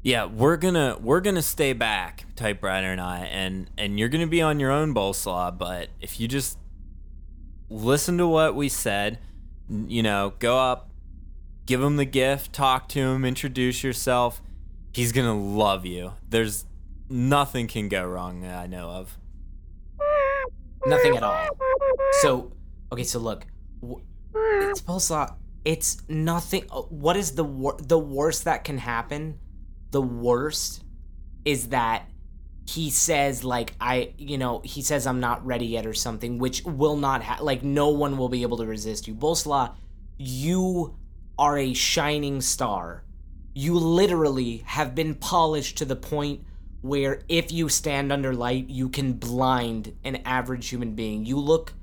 [0.03, 4.27] yeah, we're gonna we're gonna stay back, Type Rider and I, and and you're gonna
[4.27, 5.57] be on your own, Boleslaw.
[5.57, 6.57] But if you just
[7.69, 9.19] listen to what we said,
[9.69, 10.89] you know, go up,
[11.65, 14.41] give him the gift, talk to him, introduce yourself.
[14.91, 16.11] He's gonna love you.
[16.27, 16.65] There's
[17.09, 19.17] nothing can go wrong that I know of.
[20.85, 21.47] Nothing at all.
[22.19, 22.51] So,
[22.91, 23.45] okay, so look,
[24.35, 25.35] it's Pulsar.
[25.65, 26.65] It's nothing.
[26.71, 29.39] uh, What is the wor- the worst that can happen?
[29.91, 30.83] The worst
[31.45, 32.09] is that
[32.67, 36.63] he says like I, you know, he says I'm not ready yet or something, which
[36.63, 39.15] will not ha- like no one will be able to resist you.
[39.15, 39.73] Bolsla,
[40.17, 40.97] you
[41.39, 43.03] are a shining star.
[43.53, 46.41] You literally have been polished to the point
[46.81, 51.25] where if you stand under light, you can blind an average human being.
[51.25, 51.73] You look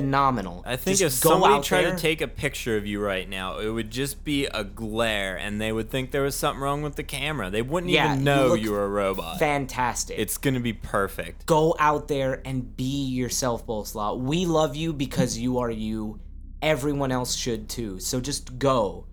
[0.00, 0.62] phenomenal.
[0.66, 3.58] I think Just if somebody tried there- to take a picture of you right now,
[3.58, 6.96] it would just be a glare, and they would think there was something wrong with
[6.96, 7.48] the camera.
[7.50, 9.38] They wouldn't Yeah, even know look you were a robot.
[9.38, 10.18] fantastic.
[10.18, 11.46] It's gonna be perfect.
[11.46, 14.18] go out there and be yourself, Boleslaw.
[14.18, 16.20] We love you because you are you.
[16.60, 17.98] Everyone else should too.
[18.00, 19.06] So just go.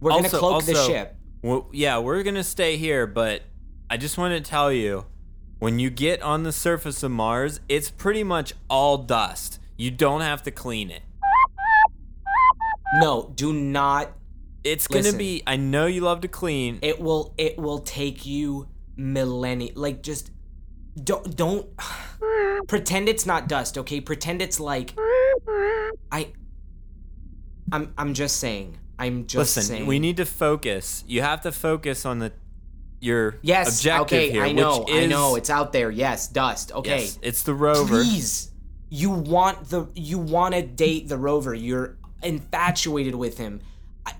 [0.00, 1.16] We're gonna Also- cloak the ship.
[1.42, 3.42] Well, yeah, we're gonna stay here, but
[3.90, 5.04] I just want to tell you,
[5.58, 9.58] when you get on the surface of Mars, it's pretty much all dust.
[9.76, 11.02] You don't have to clean it.
[12.96, 14.12] No, do not.
[14.62, 15.18] It's gonna Listen.
[15.18, 15.42] be.
[15.46, 16.78] I know you love to clean.
[16.80, 17.34] It will.
[17.36, 19.72] It will take you millennia.
[19.74, 20.30] Like just
[21.02, 21.66] don't don't
[22.68, 23.76] pretend it's not dust.
[23.78, 24.94] Okay, pretend it's like
[26.10, 26.32] I.
[27.72, 28.78] I'm I'm just saying.
[28.98, 29.86] I'm just Listen, saying.
[29.86, 31.02] we need to focus.
[31.08, 32.32] You have to focus on the
[33.00, 33.78] your Yes.
[33.80, 34.30] objective okay.
[34.30, 34.80] here, I know.
[34.80, 35.34] which is I know.
[35.34, 35.90] It's out there.
[35.90, 36.28] Yes.
[36.28, 36.70] Dust.
[36.72, 37.00] Okay.
[37.00, 37.88] yes, it's the rover.
[38.02, 38.50] Please,
[38.94, 41.52] you want the you want to date the rover.
[41.52, 43.60] You're infatuated with him.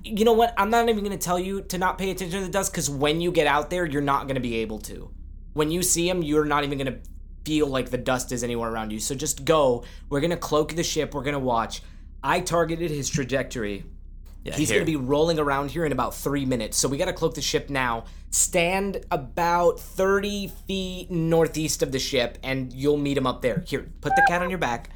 [0.02, 0.52] You know what?
[0.56, 2.90] I'm not even going to tell you to not pay attention to the dust because
[2.90, 5.10] when you get out there, you're not going to be able to.
[5.52, 6.98] When you see him, you're not even going to
[7.44, 8.98] feel like the dust is anywhere around you.
[8.98, 9.84] So just go.
[10.08, 11.14] We're going to cloak the ship.
[11.14, 11.80] We're going to watch.
[12.24, 13.84] I targeted his trajectory.
[14.44, 16.76] Yeah, He's going to be rolling around here in about three minutes.
[16.76, 18.04] So we got to cloak the ship now.
[18.30, 23.64] Stand about 30 feet northeast of the ship, and you'll meet him up there.
[23.66, 24.90] Here, put the cat on your back.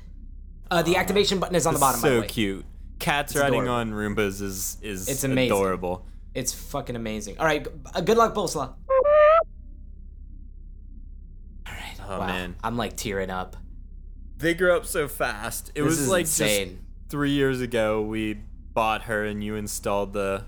[0.71, 2.27] Uh, the activation button is on the bottom, by the so way.
[2.27, 2.65] cute.
[2.99, 3.75] Cats riding adorable.
[3.75, 5.57] on Roombas is is It's amazing.
[5.57, 6.05] adorable.
[6.35, 7.39] It's fucking amazing.
[7.39, 8.75] All right, g- uh, good luck, Bolsla.
[11.67, 12.01] All right.
[12.09, 13.57] Oh man, I'm like tearing up.
[14.37, 15.71] they grew up so fast.
[15.75, 16.69] It This was is like insane.
[16.69, 18.39] just three years ago we
[18.75, 20.45] bought her and you installed the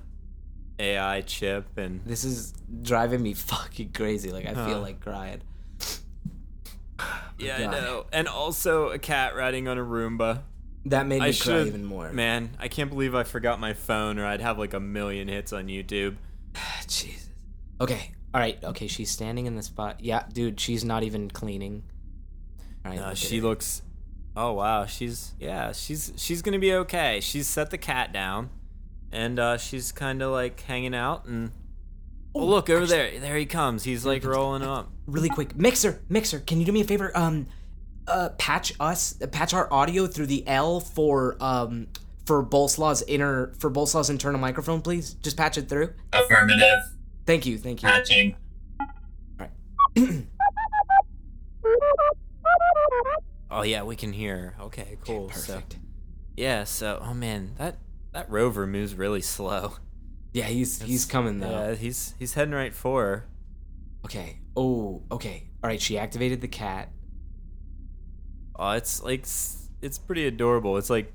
[0.79, 2.53] AI chip and This is
[2.83, 4.31] driving me fucking crazy.
[4.33, 5.43] Like I feel like crying.
[7.39, 8.07] yeah, I know.
[8.13, 10.43] And also a cat riding on a Roomba.
[10.87, 12.11] That made me I cry even more.
[12.13, 15.53] Man, I can't believe I forgot my phone, or I'd have like a million hits
[15.53, 16.17] on YouTube.
[16.89, 17.29] Jesus.
[17.81, 18.13] Okay.
[18.33, 18.63] All right.
[18.65, 18.87] Okay.
[18.87, 20.01] She's standing in the spot.
[20.01, 20.59] Yeah, dude.
[20.59, 21.83] She's not even cleaning.
[22.85, 23.01] All right.
[23.01, 23.83] Uh, look she looks.
[24.37, 27.21] Oh wow, she's yeah, she's she's gonna be okay.
[27.21, 28.51] She's set the cat down,
[29.11, 31.27] and uh, she's kind of like hanging out.
[31.27, 31.51] And
[32.35, 33.83] oh, look over there, there he comes.
[33.85, 34.91] He's like rolling up.
[35.07, 35.57] really quick.
[35.57, 36.39] Mixer, mixer.
[36.41, 37.11] Can you do me a favor?
[37.17, 37.49] Um,
[38.07, 41.89] uh, patch us, uh, patch our audio through the L for um
[42.25, 45.15] for Boleslaw's inner for Boleslaw's internal microphone, please.
[45.15, 45.93] Just patch it through.
[46.13, 46.79] Affirmative.
[47.27, 47.59] Thank you.
[47.59, 47.89] Thank you.
[47.89, 48.37] Patching.
[53.51, 54.55] Oh yeah, we can hear.
[54.61, 55.31] Okay, cool.
[55.31, 55.77] So Perfect.
[56.37, 57.79] yeah, so oh man, that
[58.13, 59.75] that rover moves really slow.
[60.33, 61.51] Yeah, he's he's coming though.
[61.51, 63.27] Yeah, he's he's heading right for her.
[64.05, 64.39] Okay.
[64.57, 65.49] Oh, okay.
[65.63, 65.81] All right.
[65.81, 66.91] She activated the cat.
[68.57, 70.77] Oh, it's like s- it's pretty adorable.
[70.77, 71.15] It's like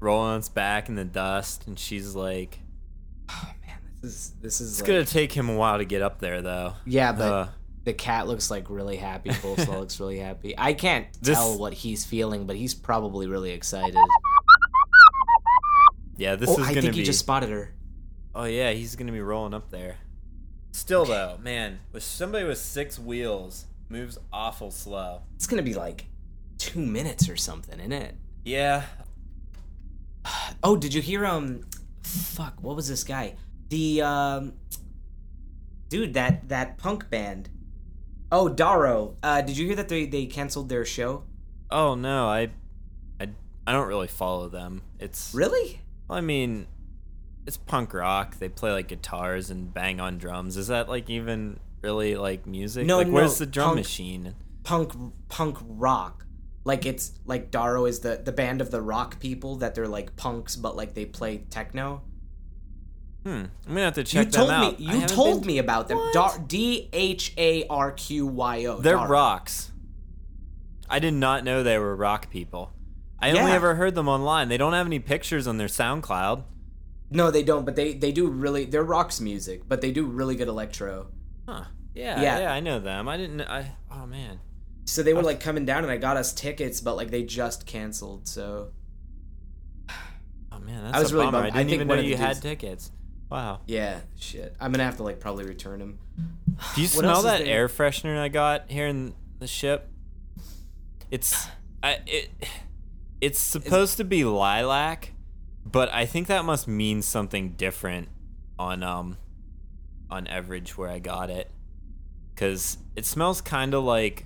[0.00, 2.60] rolling on its back in the dust, and she's like,
[3.30, 4.70] Oh man, this is this is.
[4.72, 6.74] it's like- gonna take him a while to get up there, though.
[6.86, 7.48] Yeah, but Uh,
[7.88, 9.30] the cat looks like really happy.
[9.30, 10.54] Boleslaw looks really happy.
[10.58, 13.96] I can't This- tell what he's feeling, but he's probably really excited.
[16.18, 16.78] yeah, this oh, is I gonna be.
[16.78, 16.98] I think be.
[16.98, 17.72] he just spotted her.
[18.34, 19.96] Oh yeah, he's gonna be rolling up there.
[20.72, 25.22] Still though, man, with somebody with six wheels moves awful slow.
[25.36, 26.04] It's gonna be like
[26.58, 28.14] two minutes or something, isn't it?
[28.44, 28.84] Yeah,
[30.62, 31.62] Oh, did you hear um
[32.02, 33.36] fuck, what was this guy?
[33.70, 34.52] The um
[35.88, 37.48] dude that that punk band.
[38.30, 39.14] Oh, Daro.
[39.22, 41.24] Uh did you hear that they they canceled their show?
[41.70, 42.50] Oh no, I,
[43.20, 43.28] I,
[43.66, 44.82] I don't really follow them.
[44.98, 45.80] It's Really?
[46.08, 46.66] I mean,
[47.46, 48.38] it's punk rock.
[48.38, 50.56] They play like guitars and bang on drums.
[50.56, 52.86] Is that like even really like music?
[52.86, 54.34] No, like no, where's the drum punk- machine?
[54.64, 54.92] Punk
[55.28, 56.24] punk rock.
[56.64, 60.16] Like it's like Daro is the the band of the rock people that they're like
[60.16, 62.02] punks but like they play techno.
[63.24, 63.28] Hmm.
[63.30, 64.78] I'm gonna have to check you them told out.
[64.80, 65.98] me you told been- me about them.
[66.46, 68.78] D H A R Q Y O.
[68.80, 69.08] They're Daro.
[69.08, 69.72] rocks.
[70.88, 72.72] I did not know they were rock people.
[73.20, 74.48] I only ever heard them online.
[74.48, 76.44] They don't have any pictures on their SoundCloud.
[77.10, 80.36] No, they don't, but they they do really they're rocks music, but they do really
[80.36, 81.08] good electro.
[81.46, 81.64] Huh.
[81.94, 82.38] Yeah, Yeah.
[82.40, 83.08] yeah, I know them.
[83.08, 83.40] I didn't.
[83.42, 83.72] I.
[83.90, 84.38] Oh man.
[84.84, 87.66] So they were like coming down, and I got us tickets, but like they just
[87.66, 88.28] canceled.
[88.28, 88.68] So
[90.52, 91.38] Oh man, that's I was a really bummer.
[91.38, 91.54] I bummed.
[91.54, 92.90] I didn't think even know you had tickets.
[93.30, 93.60] Wow.
[93.66, 94.56] yeah, shit.
[94.58, 95.98] I'm gonna have to like probably return them.
[96.74, 99.88] Do you smell that air freshener I got here in the ship?
[101.10, 101.46] It's
[101.82, 102.30] I it
[103.20, 105.12] it's supposed to be lilac,
[105.64, 108.08] but I think that must mean something different
[108.58, 109.18] on um
[110.10, 111.50] on Everidge where I got it.
[112.34, 114.24] Cuz it smells kind of like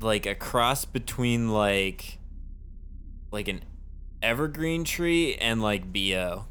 [0.00, 2.18] like a cross between like
[3.30, 3.62] like an
[4.22, 6.46] evergreen tree and like BO.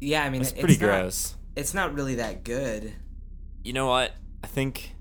[0.00, 1.36] Yeah, I mean It's it's pretty not- gross.
[1.56, 2.92] It's not really that good.
[3.64, 4.12] You know what?
[4.44, 4.94] I think,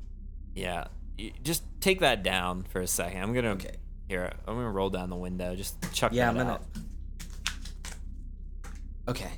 [0.56, 0.86] yeah.
[1.20, 3.22] y- Just take that down for a second.
[3.22, 3.76] I'm gonna Okay.
[4.08, 4.32] here.
[4.48, 5.56] I'm gonna roll down the window.
[5.56, 6.54] Just chuck Yeah, that I'm gonna.
[6.54, 6.64] out.
[9.08, 9.32] Okay.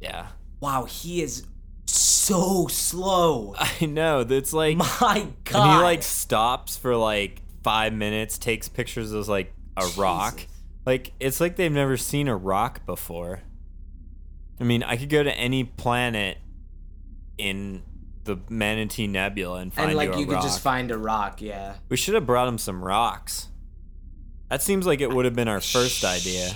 [0.00, 0.26] Yeah.
[0.60, 1.46] Wow, he is
[1.86, 3.54] so slow.
[3.80, 4.20] I know.
[4.20, 5.54] It's like My God.
[5.68, 10.40] and he like stops for like five minutes, takes pictures of like a rock.
[10.84, 13.40] Like it's like they've never seen a rock before.
[14.60, 16.38] I mean, I could go to any planet
[17.38, 17.82] in
[18.24, 20.42] the Manatee Nebula and find and like you you could rock.
[20.42, 21.42] just find a rock.
[21.42, 21.74] Yeah.
[21.88, 23.48] We should have brought him some rocks.
[24.48, 26.50] That seems like it would have been our first idea.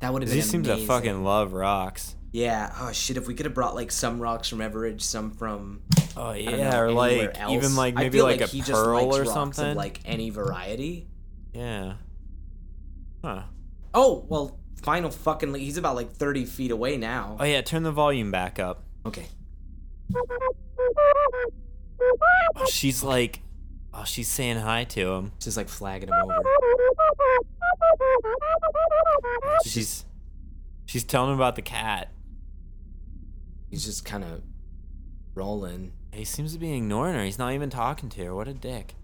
[0.00, 2.14] That would have been He seems to fucking love rocks.
[2.32, 2.72] Yeah.
[2.78, 3.16] Oh shit!
[3.16, 5.80] If we could have brought like some rocks from Everidge, some from
[6.16, 7.52] Oh yeah, know, or like else.
[7.52, 9.70] even like maybe like, like a he just pearl or something.
[9.70, 11.08] Of like any variety.
[11.52, 11.94] yeah.
[13.24, 13.42] Huh.
[13.94, 15.54] Oh well, final fucking.
[15.54, 17.36] He's about like thirty feet away now.
[17.38, 18.84] Oh yeah, turn the volume back up.
[19.06, 19.26] Okay.
[22.56, 23.40] Oh, she's like,
[23.92, 25.32] oh, she's saying hi to him.
[25.40, 26.42] She's like flagging him over.
[29.64, 30.04] She's,
[30.86, 32.10] she's telling him about the cat.
[33.70, 34.42] He's just kind of
[35.34, 35.92] rolling.
[36.12, 37.24] He seems to be ignoring her.
[37.24, 38.34] He's not even talking to her.
[38.34, 38.94] What a dick.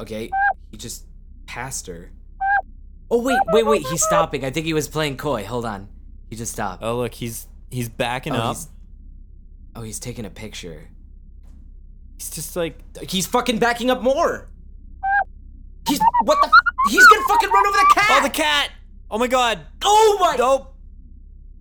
[0.00, 0.30] Okay.
[0.70, 1.06] He just
[1.46, 2.10] passed her.
[3.10, 3.86] Oh wait, wait, wait.
[3.86, 4.44] He's stopping.
[4.44, 5.44] I think he was playing coy.
[5.44, 5.88] Hold on.
[6.28, 6.82] He just stopped.
[6.82, 8.56] Oh look, he's he's backing oh, up.
[8.56, 8.68] he's,
[9.74, 10.88] oh, he's taking a picture.
[12.18, 14.48] He's just like, He's fucking backing up more.
[15.88, 16.46] He's what the?
[16.46, 18.06] f- He's gonna fucking run over the cat.
[18.10, 18.70] oh the cat.
[19.10, 19.60] Oh my god.
[19.82, 20.36] Oh my!
[20.36, 20.74] Nope.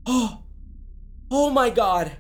[0.05, 0.39] Oh,
[1.31, 2.11] oh my god!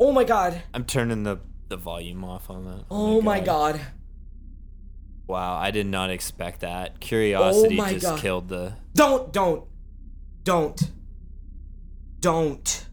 [0.00, 0.62] Oh my god!
[0.74, 2.84] I'm turning the the volume off on that.
[2.90, 3.80] Oh my god!
[5.26, 7.00] Wow, I did not expect that.
[7.00, 8.18] Curiosity Oh my just God.
[8.20, 8.74] killed the.
[8.94, 9.64] Don't, don't,
[10.44, 10.90] don't,
[12.20, 12.86] don't,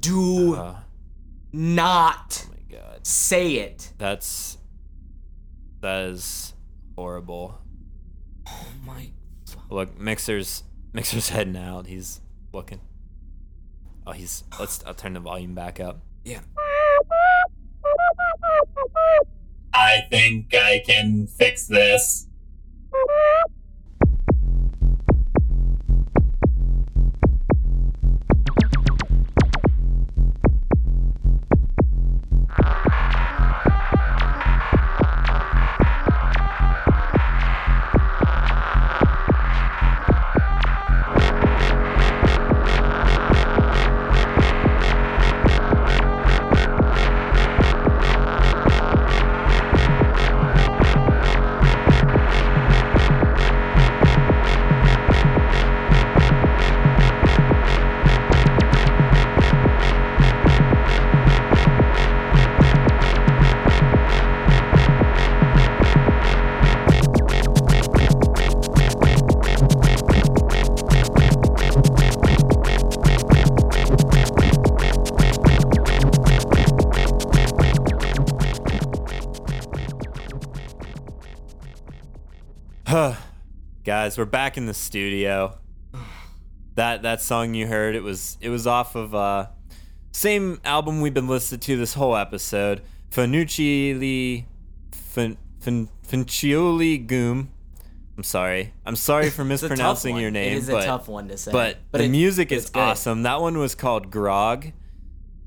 [0.00, 0.76] do Uh,
[1.52, 3.92] not oh my god, say it.
[3.98, 4.56] that's
[5.80, 6.54] that is
[6.96, 7.58] horrible.
[8.48, 9.10] Oh my!
[9.70, 10.62] Look, Mixer's
[10.92, 11.86] Mixer's heading out.
[11.86, 12.20] He's
[12.52, 12.80] looking.
[14.06, 14.42] Oh, he's.
[14.58, 14.82] Let's.
[14.86, 16.00] I'll turn the volume back up.
[16.24, 16.40] Yeah.
[19.76, 22.26] I think I can fix this.
[82.86, 85.58] Guys, we're back in the studio.
[86.76, 89.46] That that song you heard, it was it was off of uh
[90.12, 94.44] same album we've been listening to this whole episode, Fanucci
[94.92, 97.50] Fin, fin, Fincioli Goom.
[98.16, 98.72] I'm sorry.
[98.86, 101.26] I'm sorry for It's a tough mispronouncing your name, It is but a tough one
[101.28, 101.50] to say.
[101.50, 102.78] but, but the it- music is good.
[102.80, 103.24] awesome.
[103.24, 104.66] That one was called Grog,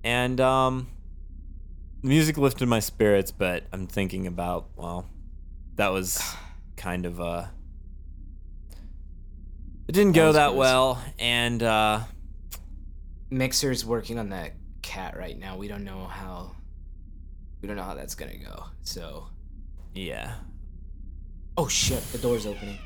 [0.04, 0.88] and um,
[2.02, 3.32] the music lifted my spirits.
[3.32, 5.06] But I'm thinking about well,
[5.78, 6.22] that was
[6.80, 7.46] kind of uh,
[9.88, 12.00] it didn't go that well, and uh,
[13.30, 15.58] Mixer's working on that cat right now.
[15.58, 16.56] We don't know how.
[17.62, 18.64] We don't know how that's gonna go.
[18.84, 19.28] So.
[19.94, 20.36] yeah,
[21.58, 22.02] Oh shit!
[22.14, 22.80] The door's opening.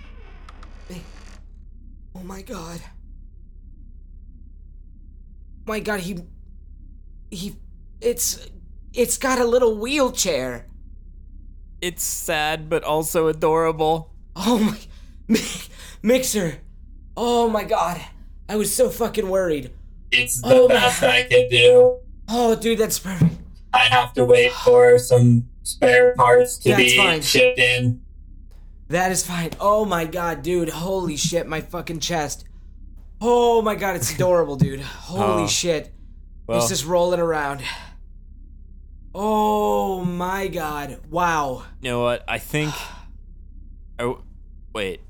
[2.16, 2.82] Oh my god.
[5.66, 6.18] My god, he.
[7.30, 7.56] He.
[8.02, 8.50] It's.
[8.94, 10.68] It's got a little wheelchair.
[11.84, 14.10] It's sad but also adorable.
[14.36, 14.78] Oh my.
[15.28, 15.40] Mi-
[16.02, 16.58] Mixer.
[17.16, 18.02] Oh my god.
[18.50, 19.72] I was so fucking worried.
[20.12, 21.98] It's the Oh, my- best I can do.
[22.28, 23.36] Oh, dude, that's perfect.
[23.74, 27.22] I have to wait for some spare parts to That's be fine.
[27.22, 28.02] shipped in.
[28.90, 29.52] That is fine.
[29.60, 30.70] Oh my god, dude.
[30.70, 32.46] Holy shit, my fucking chest.
[33.22, 34.82] Oh my god, it's adorable, dude.
[34.82, 35.48] Holy Oh.
[35.48, 35.92] shit.
[36.48, 37.62] Well, It's just rolling around.
[39.16, 41.00] Oh my god.
[41.10, 41.64] Wow.
[41.82, 42.24] you know what?
[42.28, 42.74] I think.
[44.00, 44.24] Oh,
[44.74, 45.02] wait,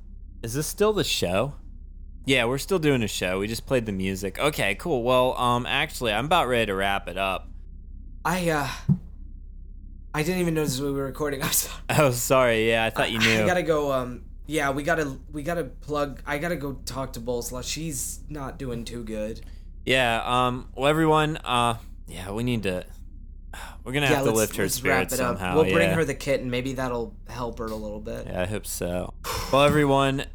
[0.43, 1.53] is this still the show?
[2.25, 3.39] Yeah, we're still doing a show.
[3.39, 4.37] We just played the music.
[4.37, 5.03] Okay, cool.
[5.03, 7.47] Well, um, actually, I'm about ready to wrap it up.
[8.25, 8.69] I uh
[10.13, 11.41] I didn't even notice we were recording.
[11.43, 11.81] I'm sorry.
[11.89, 12.69] Oh, sorry.
[12.69, 13.43] Yeah, I thought you knew.
[13.43, 17.21] I gotta go um yeah, we gotta we gotta plug I gotta go talk to
[17.21, 17.63] Boleslaw.
[17.63, 19.41] She's not doing too good.
[19.85, 20.21] Yeah.
[20.25, 20.69] Um.
[20.75, 21.37] Well, everyone.
[21.37, 21.77] Uh.
[22.07, 22.31] Yeah.
[22.31, 22.85] We need to.
[23.83, 25.55] We're gonna yeah, have to lift her spirits somehow.
[25.55, 25.95] We'll bring yeah.
[25.95, 26.49] her the kitten.
[26.49, 28.27] Maybe that'll help her a little bit.
[28.27, 29.13] Yeah, I hope so.
[29.51, 30.25] Well, everyone.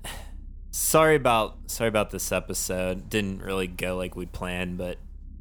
[0.70, 3.08] Sorry about sorry about this episode.
[3.08, 4.98] Didn't really go like we planned, but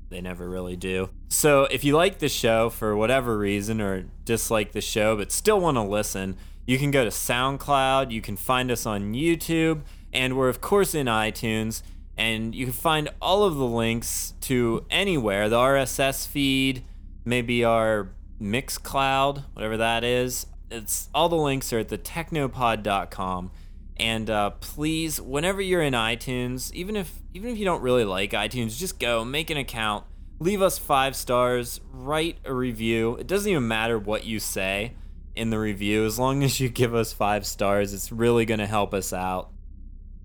[0.10, 1.10] they never really do.
[1.30, 5.60] So, if you like the show for whatever reason or dislike the show but still
[5.60, 9.82] want to listen, you can go to SoundCloud, you can find us on YouTube,
[10.14, 11.82] and we're of course in iTunes,
[12.18, 16.84] and you can find all of the links to anywhere, the RSS feed,
[17.28, 18.10] maybe our
[18.42, 20.48] Mixcloud, whatever that is.
[20.70, 23.52] It's all the links are at the technopod.com.
[24.00, 28.32] And uh, please, whenever you're in iTunes, even if even if you don't really like
[28.32, 30.06] iTunes, just go make an account,
[30.40, 33.16] leave us five stars, write a review.
[33.16, 34.94] It doesn't even matter what you say
[35.38, 38.66] in the review, as long as you give us five stars, it's really going to
[38.66, 39.52] help us out.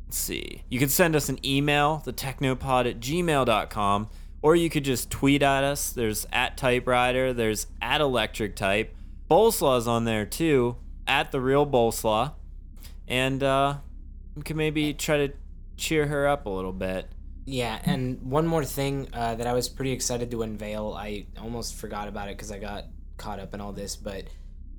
[0.06, 0.64] Let's see.
[0.68, 4.08] You can send us an email, thetechnopod at gmail.com,
[4.42, 5.92] or you could just tweet at us.
[5.92, 8.94] There's at typewriter, there's at electric type.
[9.30, 10.76] Boleslaw's on there too,
[11.06, 12.32] at the real Boleslaw.
[13.08, 13.76] And uh,
[14.34, 15.32] we can maybe try to
[15.76, 17.08] cheer her up a little bit.
[17.44, 20.94] Yeah, and one more thing uh, that I was pretty excited to unveil.
[20.96, 22.84] I almost forgot about it because I got
[23.16, 24.24] caught up in all this, but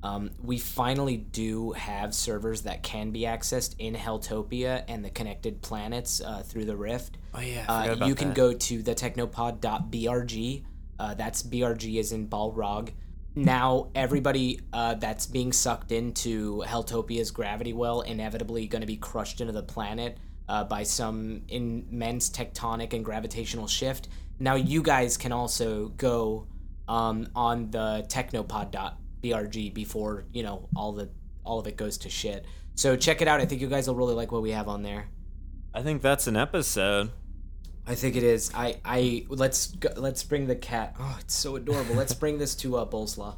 [0.04, 5.62] um, we finally do have servers that can be accessed in Helltopia and the connected
[5.62, 7.18] planets uh, through the Rift.
[7.34, 10.66] Oh yeah, Uh, you can go to the technopod.brg.
[11.00, 12.92] Uh, that's BRG is in Balrog.
[13.36, 19.42] Now, everybody uh, that's being sucked into Helltopia's gravity well inevitably going to be crushed
[19.42, 24.10] into the planet uh, by some immense tectonic and gravitational shift.
[24.38, 26.48] Now, you guys can also go
[26.88, 28.98] um, on the technopod.brg
[29.74, 31.10] before you know all the
[31.46, 32.46] all of it goes to shit.
[32.76, 33.40] So check it out.
[33.40, 35.08] I think you guys will really like what we have on there.
[35.74, 37.12] I think that's an episode.
[37.86, 38.52] I think it is.
[38.54, 40.96] I I let's go, let's bring the cat.
[41.00, 41.96] Oh, it's so adorable.
[41.96, 43.36] let's bring this to uh, Boleslaw.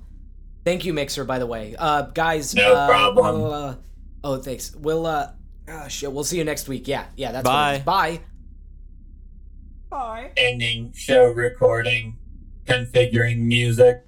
[0.63, 1.25] Thank you, Mixer.
[1.25, 2.55] By the way, uh, guys.
[2.55, 3.41] No uh, problem.
[3.41, 3.75] we'll, uh,
[4.23, 4.75] oh, thanks.
[4.75, 5.31] We'll uh,
[5.67, 6.11] oh, shit.
[6.11, 6.87] We'll see you next week.
[6.87, 7.31] Yeah, yeah.
[7.31, 7.81] That's Bye.
[7.83, 8.19] What it is.
[9.89, 10.31] Bye.
[10.37, 12.17] Ending show recording.
[12.65, 14.05] Configuring music.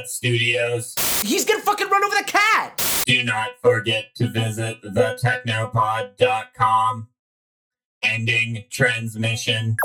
[0.00, 0.94] Technopod Studios.
[1.24, 2.82] He's gonna fucking run over the cat!
[3.06, 7.08] Do not forget to visit thetechnopod.com.
[8.02, 9.76] Ending transmission.